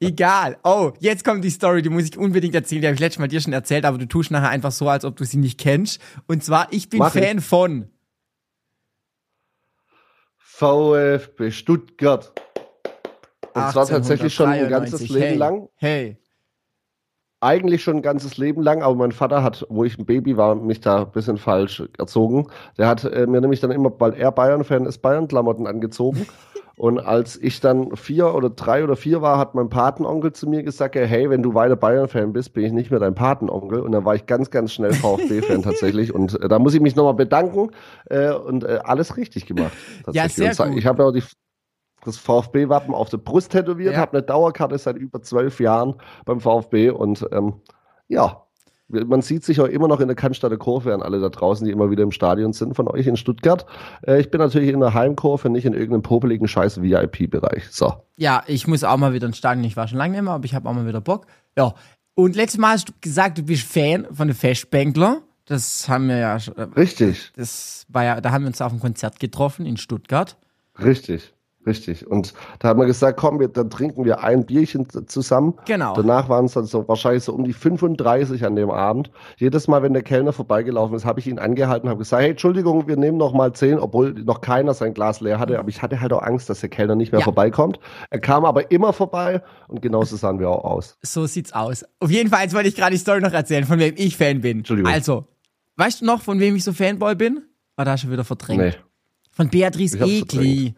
[0.00, 0.56] Egal.
[0.64, 2.80] Oh, jetzt kommt die Story, die muss ich unbedingt erzählen.
[2.80, 5.04] Die habe ich letztes Mal dir schon erzählt, aber du tust nachher einfach so, als
[5.04, 6.00] ob du sie nicht kennst.
[6.26, 7.22] Und zwar, ich bin Mach ich.
[7.22, 7.90] Fan von.
[10.38, 12.32] VfB Stuttgart.
[13.54, 14.70] Und zwar tatsächlich schon ein 1893.
[14.70, 15.36] ganzes Leben hey.
[15.36, 15.68] lang.
[15.76, 16.16] Hey.
[17.40, 20.56] Eigentlich schon ein ganzes Leben lang, aber mein Vater hat, wo ich ein Baby war,
[20.56, 22.48] mich da ein bisschen falsch erzogen.
[22.76, 26.26] Der hat äh, mir nämlich dann immer, weil er Bayern-Fan ist, Bayern-Klamotten angezogen.
[26.78, 30.62] Und als ich dann vier oder drei oder vier war, hat mein Patenonkel zu mir
[30.62, 33.80] gesagt, hey, wenn du weiter Bayern-Fan bist, bin ich nicht mehr dein Patenonkel.
[33.80, 36.14] Und dann war ich ganz, ganz schnell VfB-Fan tatsächlich.
[36.14, 37.70] Und äh, da muss ich mich nochmal bedanken
[38.06, 39.72] äh, und äh, alles richtig gemacht.
[40.06, 40.54] Ja, tatsächlich.
[40.54, 40.78] sehr gut.
[40.78, 41.24] Ich habe ja auch die,
[42.08, 44.00] das VfB-Wappen auf der Brust tätowiert, Ja.
[44.00, 45.94] habe eine Dauerkarte seit über zwölf Jahren
[46.24, 47.54] beim VfB und ähm,
[48.08, 48.42] ja,
[48.88, 51.72] man sieht sich auch immer noch in der Cannstatter Kurve an alle da draußen, die
[51.72, 53.66] immer wieder im Stadion sind, von euch in Stuttgart.
[54.06, 57.64] Äh, ich bin natürlich in der Heimkurve, nicht in irgendeinem popeligen scheiß VIP-Bereich.
[57.70, 57.92] So.
[58.16, 59.62] Ja, ich muss auch mal wieder ins Stadion.
[59.64, 61.26] Ich war schon lange nicht mehr, aber ich habe auch mal wieder Bock.
[61.56, 61.74] Ja.
[62.14, 65.18] Und letztes Mal hast du gesagt, du bist Fan von den Festbänkler.
[65.44, 68.80] Das haben wir ja, schon- Richtig, das war ja, da haben wir uns auf einem
[68.80, 70.36] Konzert getroffen in Stuttgart.
[70.82, 71.34] richtig,
[71.68, 72.06] richtig.
[72.06, 75.54] Und da haben wir gesagt, komm, wir, dann trinken wir ein Bierchen zusammen.
[75.66, 75.94] Genau.
[75.94, 79.10] Danach waren es dann so wahrscheinlich so um die 35 an dem Abend.
[79.36, 82.30] Jedes Mal, wenn der Kellner vorbeigelaufen ist, habe ich ihn angehalten und habe gesagt, hey,
[82.30, 85.58] Entschuldigung, wir nehmen noch mal 10, obwohl noch keiner sein Glas leer hatte.
[85.58, 87.24] Aber ich hatte halt auch Angst, dass der Kellner nicht mehr Ja.
[87.24, 87.78] vorbeikommt.
[88.10, 90.96] Er kam aber immer vorbei und genauso sahen wir auch aus.
[91.02, 91.84] So sieht's aus.
[92.00, 94.40] Auf jeden Fall, jetzt wollte ich gerade die Story noch erzählen, von wem ich Fan
[94.40, 94.58] bin.
[94.58, 94.90] Entschuldigung.
[94.92, 95.26] Also,
[95.76, 97.42] weißt du noch, von wem ich so Fanboy bin?
[97.76, 98.60] War da schon wieder verdrängt.
[98.60, 98.72] Nee.
[99.30, 100.74] Von Beatrice Egli.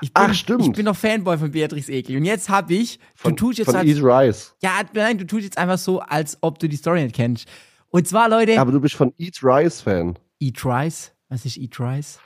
[0.00, 0.66] Ich bin, Ach, stimmt.
[0.66, 2.16] Ich bin doch Fanboy von Beatrice Egli.
[2.16, 4.54] Und jetzt hab ich, Von, du tust jetzt von halt, Eat Rice.
[4.62, 7.48] ja, nein, du tust jetzt einfach so, als ob du die Story nicht kennst.
[7.88, 10.18] Und zwar, Leute, Ja, aber du bist von Eat Rice Fan.
[10.38, 11.12] Eat Rice.
[11.28, 12.18] Was ist Eat Rice?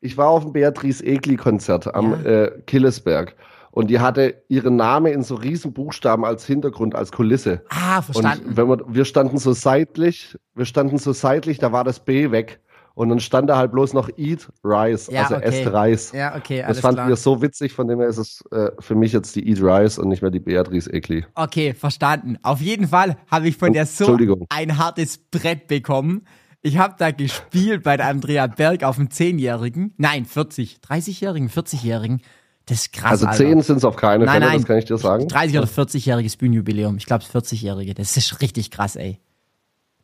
[0.00, 2.44] ich war auf dem Beatrice Egli-Konzert am ja.
[2.44, 3.36] äh, Killesberg
[3.72, 7.62] und die hatte ihren Namen in so riesen Buchstaben als Hintergrund, als Kulisse.
[7.68, 8.48] Ah, verstanden.
[8.48, 12.30] Und wenn wir, wir standen so seitlich, wir standen so seitlich, da war das B
[12.30, 12.60] weg.
[12.94, 15.44] Und dann stand da halt bloß noch Eat Rice, ja, also okay.
[15.46, 16.12] Esst Reis.
[16.12, 19.12] Ja, okay, Das fanden wir so witzig, von dem her ist es äh, für mich
[19.12, 21.24] jetzt die Eat Rice und nicht mehr die Beatrice Ekli.
[21.34, 22.38] Okay, verstanden.
[22.42, 24.16] Auf jeden Fall habe ich von oh, der so
[24.48, 26.26] ein hartes Brett bekommen.
[26.62, 29.94] Ich habe da gespielt bei der Andrea Berg auf dem 10-Jährigen.
[29.96, 32.20] Nein, 40, 30-Jährigen, 40-Jährigen.
[32.66, 33.24] Das ist krass.
[33.24, 35.26] Also 10 sind es auf keine nein, Fälle, nein, das kann ich dir sagen.
[35.26, 36.98] 30 oder 40-jähriges Bühnenjubiläum.
[36.98, 37.94] Ich glaube, 40-jährige.
[37.94, 39.18] Das ist richtig krass, ey.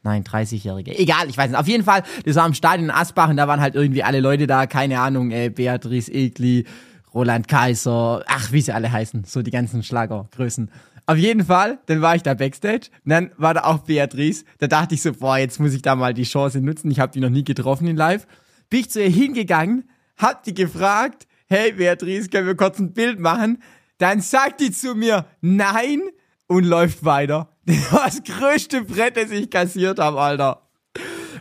[0.06, 0.96] Nein, 30-Jährige.
[0.96, 1.58] Egal, ich weiß nicht.
[1.58, 4.20] Auf jeden Fall, das war im Stadion in Asbach und da waren halt irgendwie alle
[4.20, 6.64] Leute da, keine Ahnung, ey, Beatrice Egli,
[7.12, 10.70] Roland Kaiser, ach, wie sie alle heißen, so die ganzen Schlagergrößen.
[11.06, 14.44] Auf jeden Fall, dann war ich da Backstage und dann war da auch Beatrice.
[14.58, 16.88] Da dachte ich so, boah, jetzt muss ich da mal die Chance nutzen.
[16.92, 18.28] Ich habe die noch nie getroffen in Live.
[18.70, 23.18] Bin ich zu ihr hingegangen, hab die gefragt, hey Beatrice, können wir kurz ein Bild
[23.18, 23.60] machen?
[23.98, 26.00] Dann sagt die zu mir, nein,
[26.46, 27.55] und läuft weiter.
[27.66, 30.62] Das war das größte Brett, das ich kassiert habe, Alter.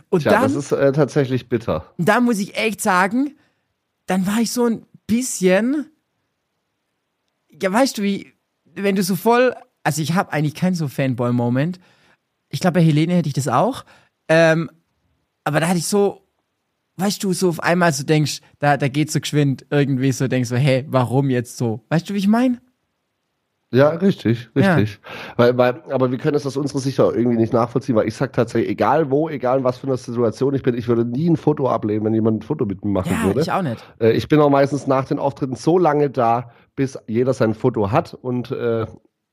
[0.08, 1.92] Und Tja, dann, das ist äh, tatsächlich bitter.
[1.98, 3.36] Da muss ich echt sagen,
[4.06, 5.86] dann war ich so ein bisschen,
[7.50, 8.32] ja, weißt du, wie,
[8.64, 11.80] wenn du so voll, also ich habe eigentlich keinen so Fanboy-Moment.
[12.50, 13.84] Ich glaube, bei Helene hätte ich das auch.
[14.28, 14.70] Ähm,
[15.44, 16.26] aber da hatte ich so,
[16.96, 20.48] weißt du, so auf einmal so denkst, da, da geht so geschwind irgendwie so, denkst
[20.48, 21.84] so, hey, warum jetzt so?
[21.88, 22.60] Weißt du, wie ich meine?
[23.72, 25.00] Ja, richtig, richtig.
[25.02, 25.34] Ja.
[25.36, 28.14] Weil, weil, aber wir können es aus unserer Sicht auch irgendwie nicht nachvollziehen, weil ich
[28.14, 31.28] sag tatsächlich, egal wo, egal in was für einer Situation ich bin, ich würde nie
[31.28, 33.40] ein Foto ablehnen, wenn jemand ein Foto mit mir machen ja, würde.
[33.40, 33.84] Ich auch nicht.
[34.00, 37.90] Äh, ich bin auch meistens nach den Auftritten so lange da, bis jeder sein Foto
[37.90, 38.86] hat und äh,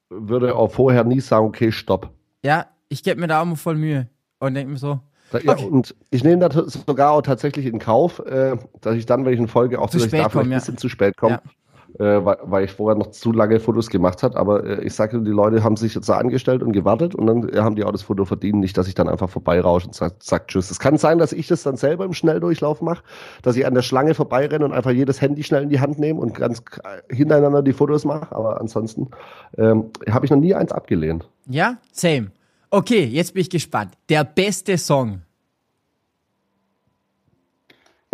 [0.10, 2.10] würde auch vorher nie sagen, okay, stopp.
[2.44, 5.00] Ja, ich gebe mir da auch mal voll Mühe und denke mir so.
[5.32, 5.66] Ja, okay.
[5.66, 9.40] Und ich nehme das sogar auch tatsächlich in Kauf, äh, dass ich dann, wenn ich
[9.40, 11.40] in Folge auch zu spät da ein bisschen zu spät komme.
[11.44, 11.52] Ja
[12.00, 14.36] äh, weil, ich vorher noch zu lange Fotos gemacht hat.
[14.36, 17.50] Aber äh, ich sage, die Leute haben sich jetzt da angestellt und gewartet und dann
[17.50, 18.60] äh, haben die auch das Foto verdient.
[18.60, 20.72] Nicht, dass ich dann einfach vorbeirausche und sage sag Tschüss.
[20.72, 23.04] Es kann sein, dass ich das dann selber im Schnelldurchlauf mache,
[23.42, 26.20] dass ich an der Schlange vorbeirenne und einfach jedes Handy schnell in die Hand nehme
[26.20, 26.64] und ganz
[27.10, 28.36] hintereinander die Fotos mache.
[28.36, 29.10] Aber ansonsten
[29.58, 31.30] ähm, habe ich noch nie eins abgelehnt.
[31.48, 32.32] Ja, same.
[32.70, 33.92] Okay, jetzt bin ich gespannt.
[34.10, 35.22] Der beste Song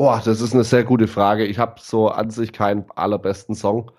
[0.02, 1.46] Oh, das ist eine sehr gute Frage.
[1.46, 3.92] Ich habe so an sich keinen allerbesten Song,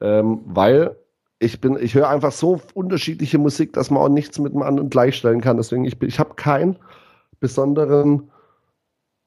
[0.00, 0.96] ähm, weil
[1.38, 4.90] ich bin, ich höre einfach so unterschiedliche Musik, dass man auch nichts mit dem anderen
[4.90, 5.56] gleichstellen kann.
[5.56, 6.76] Deswegen ich, ich habe keinen
[7.38, 8.32] besonderen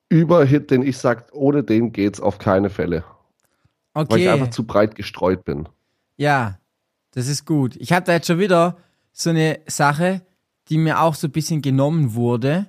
[0.09, 3.05] Überhit, den ich sage, ohne den geht's auf keine Fälle.
[3.93, 4.07] Okay.
[4.09, 5.69] Weil ich einfach zu breit gestreut bin.
[6.17, 6.59] Ja,
[7.11, 7.77] das ist gut.
[7.77, 8.75] Ich habe da jetzt schon wieder
[9.13, 10.23] so eine Sache,
[10.67, 12.67] die mir auch so ein bisschen genommen wurde.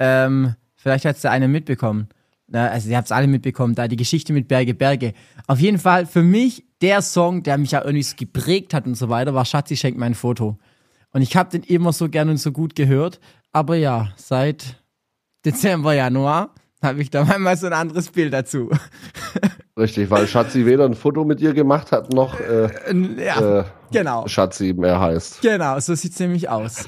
[0.00, 2.08] Ähm, vielleicht hat es der eine mitbekommen.
[2.52, 5.12] Also ihr habt es alle mitbekommen, da die Geschichte mit Berge Berge.
[5.46, 8.94] Auf jeden Fall für mich der Song, der mich ja irgendwie so geprägt hat und
[8.94, 10.58] so weiter, war Schatzi schenkt mein Foto.
[11.12, 13.20] Und ich habe den immer so gern und so gut gehört.
[13.52, 14.82] Aber ja, seit
[15.44, 18.70] Dezember, Januar habe ich da manchmal so ein anderes Bild dazu.
[19.78, 22.68] Richtig, weil Schatzi weder ein Foto mit ihr gemacht hat, noch äh,
[23.16, 24.26] ja, äh, genau.
[24.26, 25.40] Schatzi mehr heißt.
[25.40, 26.86] Genau, so sieht's nämlich aus.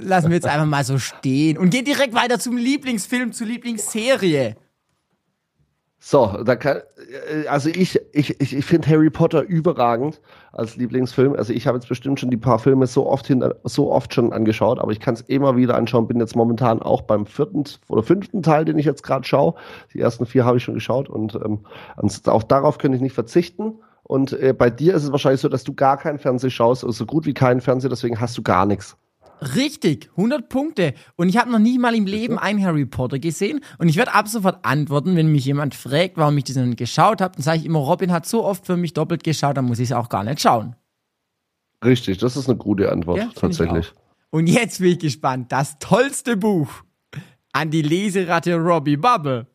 [0.00, 4.56] Lassen wir jetzt einfach mal so stehen und gehen direkt weiter zum Lieblingsfilm, zur Lieblingsserie.
[6.06, 6.82] So, da kann,
[7.32, 10.20] äh, also ich, ich, ich, ich finde Harry Potter überragend
[10.52, 11.32] als Lieblingsfilm.
[11.32, 14.30] Also ich habe jetzt bestimmt schon die paar Filme so oft hinter, so oft schon
[14.30, 16.06] angeschaut, aber ich kann es immer wieder anschauen.
[16.06, 19.54] Bin jetzt momentan auch beim vierten oder fünften Teil, den ich jetzt gerade schaue.
[19.94, 21.60] Die ersten vier habe ich schon geschaut und ähm,
[22.26, 23.78] auch darauf könnte ich nicht verzichten.
[24.02, 26.92] Und äh, bei dir ist es wahrscheinlich so, dass du gar keinen Fernseh schaust, also
[26.92, 28.98] so gut wie keinen Fernseher, deswegen hast du gar nichts.
[29.40, 30.94] Richtig, 100 Punkte.
[31.16, 33.60] Und ich habe noch nie mal im Leben einen Harry Potter gesehen.
[33.78, 37.34] Und ich werde ab sofort antworten, wenn mich jemand fragt, warum ich nicht geschaut habe.
[37.34, 39.90] Dann sage ich immer, Robin hat so oft für mich doppelt geschaut, dann muss ich
[39.90, 40.76] es auch gar nicht schauen.
[41.84, 43.92] Richtig, das ist eine gute Antwort, ja, tatsächlich.
[44.30, 45.52] Und jetzt bin ich gespannt.
[45.52, 46.82] Das tollste Buch
[47.52, 49.46] an die Leseratte Robbie Bubble.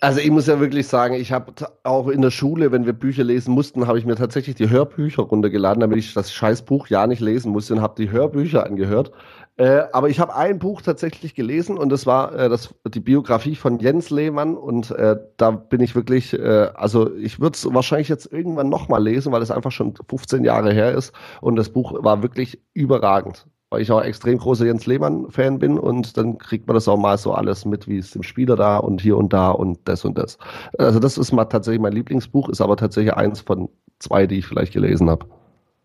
[0.00, 3.24] Also ich muss ja wirklich sagen, ich habe auch in der Schule, wenn wir Bücher
[3.24, 7.20] lesen mussten, habe ich mir tatsächlich die Hörbücher runtergeladen, damit ich das Scheißbuch ja nicht
[7.20, 9.10] lesen musste und habe die Hörbücher angehört.
[9.56, 13.56] Äh, aber ich habe ein Buch tatsächlich gelesen und das war äh, das, die Biografie
[13.56, 18.08] von Jens Lehmann und äh, da bin ich wirklich, äh, also ich würde es wahrscheinlich
[18.08, 21.92] jetzt irgendwann nochmal lesen, weil es einfach schon 15 Jahre her ist und das Buch
[22.04, 26.74] war wirklich überragend weil ich auch extrem großer Jens Lehmann-Fan bin und dann kriegt man
[26.74, 29.50] das auch mal so alles mit, wie es dem Spieler da und hier und da
[29.50, 30.38] und das und das.
[30.78, 34.46] Also das ist mal tatsächlich mein Lieblingsbuch, ist aber tatsächlich eins von zwei, die ich
[34.46, 35.26] vielleicht gelesen habe.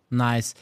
[0.09, 0.53] Nice.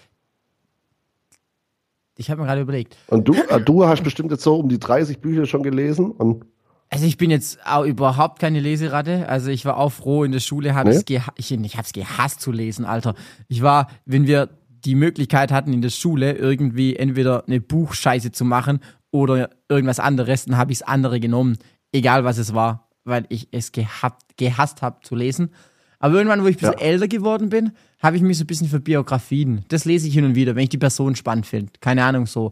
[2.18, 2.98] Ich habe mir gerade überlegt.
[3.08, 6.46] Und du, äh, du hast bestimmt jetzt so um die 30 Bücher schon gelesen und
[6.90, 9.30] Also ich bin jetzt auch überhaupt keine Leseratte.
[9.30, 11.02] Also ich war auch froh in der Schule, habe nee?
[11.06, 13.14] geha ich, ich hab's gehasst zu lesen, Alter.
[13.48, 14.50] Ich war, wenn wir
[14.86, 18.80] die Möglichkeit hatten in der Schule irgendwie entweder eine Buchscheiße zu machen
[19.12, 21.58] oder irgendwas anderes, dann habe ich das andere genommen,
[21.92, 25.52] egal was es war, weil ich es gehabt, gehasst habe zu lesen.
[26.00, 26.86] Aber irgendwann, wo ich ein bisschen ja.
[26.86, 29.66] älter geworden bin, habe ich mich so ein bisschen für Biografien.
[29.68, 31.72] Das lese ich hin und wieder, wenn ich die Person spannend finde.
[31.80, 32.52] Keine Ahnung, so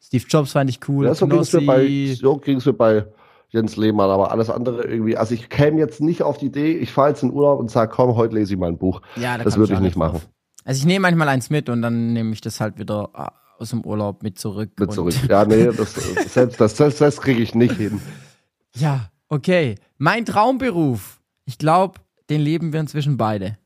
[0.00, 1.06] Steve Jobs fand ich cool.
[1.06, 3.06] Ja, so ging es mir, bei, so mir bei
[3.50, 5.16] Jens Lehmann, aber alles andere irgendwie.
[5.16, 7.92] Also ich käme jetzt nicht auf die Idee, ich fahre jetzt in Urlaub und sage,
[7.94, 9.00] komm, heute lese ich mal ein Buch.
[9.16, 10.20] Ja, da das würde ich nicht machen.
[10.68, 13.70] Also ich nehme manchmal eins mit und dann nehme ich das halt wieder äh, aus
[13.70, 14.72] dem Urlaub mit zurück.
[14.78, 15.14] Mit zurück.
[15.26, 18.02] Ja, nee, das, selbst das, das, das kriege ich nicht hin.
[18.74, 19.76] Ja, okay.
[19.96, 21.22] Mein Traumberuf.
[21.46, 23.56] Ich glaube, den leben wir inzwischen beide.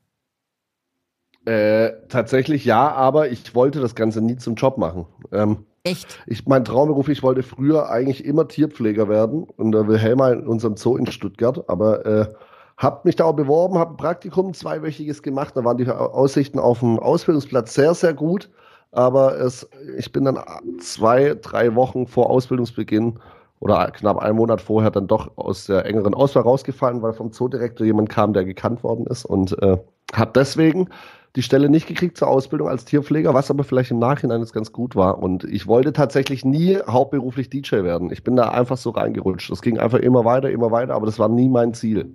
[1.43, 5.05] Äh, tatsächlich ja, aber ich wollte das Ganze nie zum Job machen.
[5.33, 6.21] Ähm, Echt?
[6.25, 10.77] Ich, mein Traumberuf, ich wollte früher eigentlich immer Tierpfleger werden und der Wilhelma in unserem
[10.77, 12.33] Zoo in Stuttgart, aber äh,
[12.77, 16.79] hab mich da auch beworben, habe ein Praktikum zweiwöchiges gemacht, da waren die Aussichten auf
[16.79, 18.49] dem Ausbildungsplatz sehr, sehr gut,
[18.91, 20.39] aber es, ich bin dann
[20.79, 23.19] zwei, drei Wochen vor Ausbildungsbeginn
[23.59, 27.85] oder knapp einen Monat vorher dann doch aus der engeren Auswahl rausgefallen, weil vom Zoodirektor
[27.85, 29.77] jemand kam, der gekannt worden ist und äh,
[30.13, 30.89] hat deswegen
[31.35, 34.71] die Stelle nicht gekriegt zur Ausbildung als Tierpfleger, was aber vielleicht im Nachhinein jetzt ganz
[34.71, 35.17] gut war.
[35.17, 38.11] Und ich wollte tatsächlich nie hauptberuflich DJ werden.
[38.11, 39.49] Ich bin da einfach so reingerutscht.
[39.49, 42.13] Das ging einfach immer weiter, immer weiter, aber das war nie mein Ziel.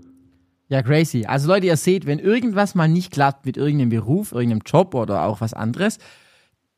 [0.68, 1.24] Ja, crazy.
[1.24, 5.24] Also Leute, ihr seht, wenn irgendwas mal nicht klappt mit irgendeinem Beruf, irgendeinem Job oder
[5.24, 5.98] auch was anderes,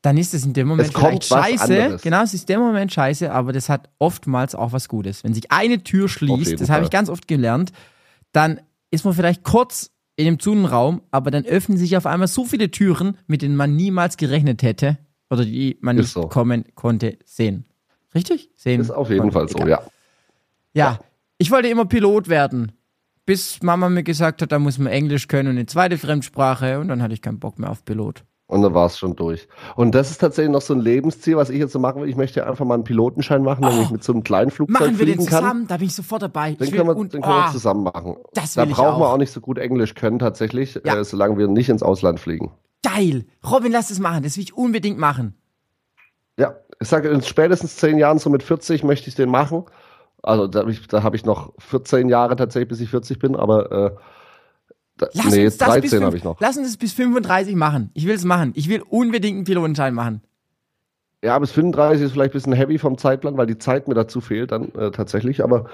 [0.01, 1.99] dann ist es in dem Moment vielleicht scheiße.
[2.01, 5.23] Genau, es ist in dem Moment scheiße, aber das hat oftmals auch was Gutes.
[5.23, 7.71] Wenn sich eine Tür schließt, das habe ich ganz oft gelernt,
[8.31, 12.45] dann ist man vielleicht kurz in dem Zunenraum, aber dann öffnen sich auf einmal so
[12.45, 14.97] viele Türen, mit denen man niemals gerechnet hätte
[15.29, 16.27] oder die man nicht so.
[16.27, 17.65] kommen konnte, sehen.
[18.13, 18.49] Richtig?
[18.55, 18.81] Sehen.
[18.81, 19.67] Ist auf jeden Fall so, ja.
[19.67, 19.81] ja.
[20.73, 20.99] Ja,
[21.37, 22.71] ich wollte immer Pilot werden,
[23.25, 26.87] bis Mama mir gesagt hat, da muss man Englisch können und eine zweite Fremdsprache und
[26.87, 28.23] dann hatte ich keinen Bock mehr auf Pilot.
[28.51, 29.47] Und dann war es schon durch.
[29.77, 32.09] Und das ist tatsächlich noch so ein Lebensziel, was ich jetzt so machen will.
[32.09, 34.77] Ich möchte einfach mal einen Pilotenschein machen, damit oh, ich mit so einem kleinen Flugzeug
[34.77, 35.67] machen wir den zusammen, kann.
[35.67, 36.55] da bin ich sofort dabei.
[36.55, 38.17] Den können wir, und, den können wir oh, zusammen machen.
[38.33, 40.97] Das will da brauchen wir auch nicht so gut Englisch können tatsächlich, ja.
[40.97, 42.51] äh, solange wir nicht ins Ausland fliegen.
[42.83, 43.25] Geil!
[43.49, 44.21] Robin, lass das machen.
[44.23, 45.37] Das will ich unbedingt machen.
[46.37, 49.63] Ja, ich sage, in spätestens zehn Jahren, so mit 40, möchte ich den machen.
[50.23, 53.91] Also da, da habe ich noch 14 Jahre tatsächlich, bis ich 40 bin, aber äh,
[55.13, 56.39] Lass nee, das 13 habe ich noch.
[56.39, 57.89] Lass uns das bis 35 machen.
[57.93, 58.51] Ich will es machen.
[58.55, 60.21] Ich will unbedingt einen Pilotenschein machen.
[61.23, 64.21] Ja, bis 35 ist vielleicht ein bisschen heavy vom Zeitplan, weil die Zeit mir dazu
[64.21, 65.43] fehlt dann äh, tatsächlich.
[65.43, 65.65] Aber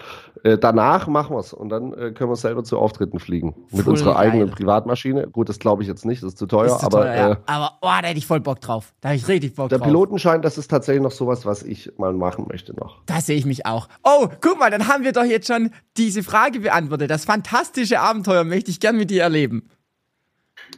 [0.44, 3.56] äh, danach machen wir es und dann äh, können wir selber zu Auftritten fliegen.
[3.72, 4.28] Mit voll unserer geil.
[4.28, 5.28] eigenen Privatmaschine.
[5.28, 6.66] Gut, das glaube ich jetzt nicht, das ist zu teuer.
[6.66, 7.32] Ist zu aber, teuer, ja.
[7.32, 8.94] Äh, aber oh, da hätte ich voll Bock drauf.
[9.00, 9.86] Da habe ich richtig Bock der drauf.
[9.86, 13.02] Der Pilotenschein, das ist tatsächlich noch sowas, was ich mal machen möchte noch.
[13.06, 13.88] Da sehe ich mich auch.
[14.04, 17.10] Oh, guck mal, dann haben wir doch jetzt schon diese Frage beantwortet.
[17.10, 19.70] Das fantastische Abenteuer möchte ich gern mit dir erleben.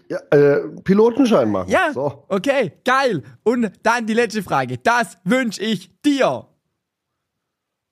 [0.08, 1.70] Ja, äh, Pilotenschein machen.
[1.70, 2.26] Ja, so.
[2.28, 3.24] okay, geil.
[3.44, 4.78] Und dann die letzte Frage.
[4.78, 6.48] Das wünsche ich dir.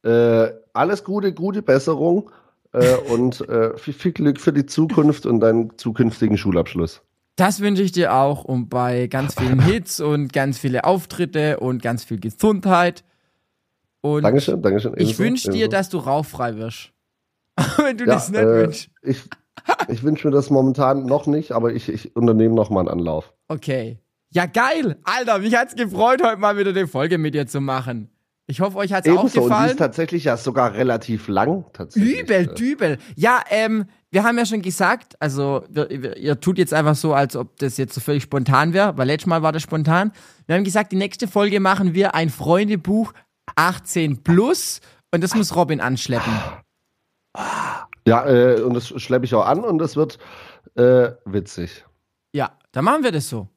[0.04, 2.32] Äh, alles Gute, gute Besserung
[2.74, 7.02] äh, und äh, viel, viel, Glück für die Zukunft und deinen zukünftigen Schulabschluss.
[7.36, 11.82] Das wünsche ich dir auch und bei ganz vielen Hits und ganz viele Auftritte und
[11.82, 13.04] ganz viel Gesundheit.
[14.02, 14.94] Und Dankeschön, Dankeschön.
[14.98, 16.92] Ich wünsche dir, dass du rauffrei wirst.
[17.78, 18.90] Wenn du ja, das nicht äh, wünschst.
[19.02, 19.24] Ich,
[19.88, 23.34] ich wünsche mir das momentan noch nicht, aber ich, ich unternehme noch mal einen Anlauf.
[23.48, 24.00] Okay.
[24.30, 24.98] Ja, geil.
[25.04, 28.10] Alter, mich hat's gefreut, heute mal wieder eine Folge mit dir zu machen.
[28.50, 29.52] Ich hoffe, euch hat's Ebenso, auch gefallen.
[29.52, 31.66] Und die ist tatsächlich ja sogar relativ lang.
[31.74, 32.22] Tatsächlich.
[32.22, 32.98] Übel, übel.
[33.16, 37.14] Ja, ähm, wir haben ja schon gesagt, also wir, wir, ihr tut jetzt einfach so,
[37.14, 40.14] als ob das jetzt so völlig spontan wäre, weil letztes Mal war das spontan.
[40.46, 43.12] Wir haben gesagt, die nächste Folge machen wir ein Freundebuch
[43.56, 44.80] 18 plus
[45.12, 46.34] und das muss Robin anschleppen.
[48.08, 50.18] Ja, äh, und das schleppe ich auch an und das wird
[50.76, 51.86] äh, witzig.
[52.32, 53.50] Ja, dann machen wir das so.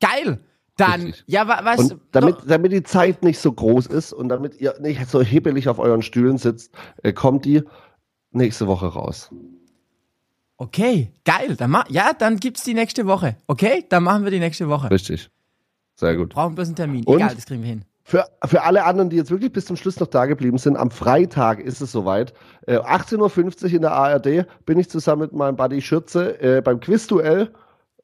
[0.00, 0.38] Geil!
[0.76, 1.24] Dann, Richtig.
[1.26, 1.80] ja, was.
[1.80, 5.68] Und damit, damit die Zeit nicht so groß ist und damit ihr nicht so hibbelig
[5.68, 7.64] auf euren Stühlen sitzt, äh, kommt die
[8.30, 9.30] nächste Woche raus.
[10.56, 11.56] Okay, geil.
[11.56, 13.36] Dann ja, dann gibt's die nächste Woche.
[13.48, 14.88] Okay, dann machen wir die nächste Woche.
[14.88, 15.30] Richtig.
[15.96, 16.34] Sehr gut.
[16.34, 17.04] Brauchen bloß einen Termin.
[17.06, 17.84] Und Egal, das kriegen wir hin.
[18.08, 20.92] Für, für alle anderen, die jetzt wirklich bis zum Schluss noch da geblieben sind, am
[20.92, 22.34] Freitag ist es soweit.
[22.64, 26.78] Äh, 18.50 Uhr in der ARD bin ich zusammen mit meinem Buddy Schürze äh, beim
[26.78, 27.52] Quizduell.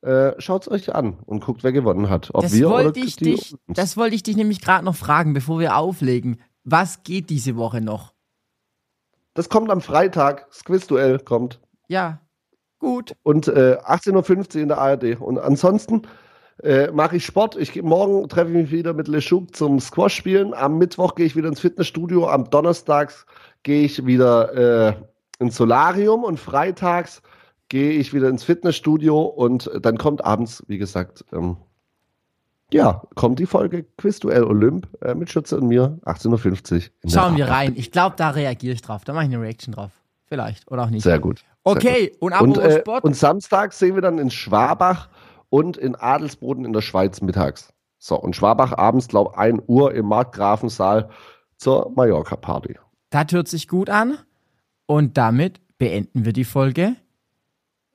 [0.01, 2.31] Äh, Schaut es euch an und guckt, wer gewonnen hat.
[2.33, 4.97] Ob das wir wollte oder ich die dich, Das wollte ich dich nämlich gerade noch
[4.97, 6.41] fragen, bevor wir auflegen.
[6.65, 8.12] Was geht diese Woche noch?
[9.35, 10.49] Das kommt am Freitag.
[10.49, 11.61] Das Quizduell kommt.
[11.87, 12.19] Ja,
[12.81, 13.15] gut.
[13.23, 15.21] Und äh, 18.50 Uhr in der ARD.
[15.21, 16.03] Und ansonsten
[16.62, 17.57] äh, mache ich Sport.
[17.57, 20.55] Ich morgen treffe ich mich wieder mit Leschuk zum Squash spielen.
[20.55, 22.29] Am Mittwoch gehe ich wieder ins Fitnessstudio.
[22.29, 23.12] Am Donnerstag
[23.62, 24.94] gehe ich wieder äh,
[25.38, 27.22] ins Solarium und freitags
[27.68, 31.57] gehe ich wieder ins Fitnessstudio und dann kommt abends, wie gesagt, ähm,
[32.72, 37.11] ja, kommt die Folge Quizduell Olymp äh, mit Schütze und mir, 18.50 Uhr.
[37.11, 37.75] Schauen wir rein.
[37.77, 39.05] Ich glaube, da reagiere ich drauf.
[39.05, 39.90] Da mache ich eine Reaction drauf.
[40.27, 41.03] Vielleicht oder auch nicht.
[41.03, 41.44] Sehr gut.
[41.64, 42.22] Okay, Sehr gut.
[42.22, 43.05] und apropos und, äh, Sport.
[43.05, 45.09] Und Samstag sehen wir dann in Schwabach
[45.53, 47.75] und in Adelsboden in der Schweiz mittags.
[47.99, 51.11] So, und Schwabach abends, glaube 1 Uhr im Markgrafensaal
[51.59, 52.79] zur Mallorca-Party.
[53.11, 54.17] Das hört sich gut an.
[54.87, 56.97] Und damit beenden wir die Folge.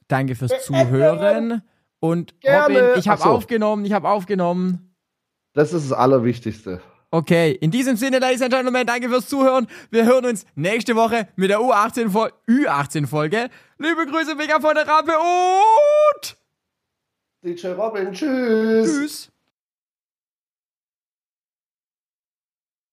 [0.07, 1.63] Danke fürs Zuhören.
[1.99, 2.75] Und Gerne.
[2.75, 3.29] Robin, ich habe so.
[3.29, 4.95] aufgenommen, ich habe aufgenommen.
[5.53, 6.79] Das ist das Allerwichtigste.
[7.09, 9.65] Okay, in diesem Sinne, Ladies and Gentlemen, danke fürs Zuhören.
[9.89, 12.35] Wir hören uns nächste Woche mit der U18-Folge.
[12.47, 13.49] Ü18-Folge.
[13.79, 16.36] Liebe Grüße, mega von der Rampe und
[17.43, 18.87] DJ Robin, tschüss.
[18.87, 19.36] tschüss.